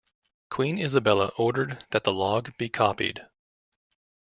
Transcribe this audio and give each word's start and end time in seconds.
Queen 0.49 0.79
Isabella 0.79 1.27
ordered 1.37 1.85
that 1.91 2.05
the 2.05 2.11
log 2.11 2.57
be 2.57 2.67
copied. 2.69 3.27